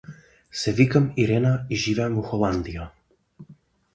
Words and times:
Се 0.61 0.73
викам 0.79 1.03
Ирена 1.25 1.51
и 1.77 1.79
живеам 1.83 2.17
во 2.21 2.25
Холандија. 2.31 2.87